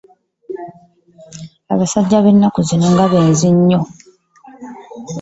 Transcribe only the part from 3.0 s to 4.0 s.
benzi nnyo.